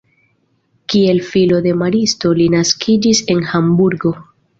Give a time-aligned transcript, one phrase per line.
[0.93, 4.15] Kiel filo de maristo li naskiĝis en Hamburgo.